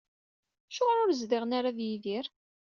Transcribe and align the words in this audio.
Acuɣer 0.69 0.97
ur 1.03 1.09
zdiɣen 1.19 1.51
ara 1.57 1.77
d 1.77 1.79
Yidir? 1.87 2.25